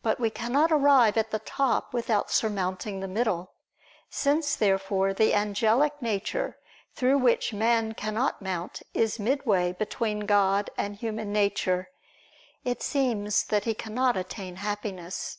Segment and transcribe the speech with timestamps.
[0.00, 3.54] But we cannot arrive at the top without surmounting the middle.
[4.08, 6.56] Since, therefore, the angelic nature
[6.94, 11.90] through which man cannot mount is midway between God and human nature;
[12.64, 15.38] it seems that he cannot attain Happiness.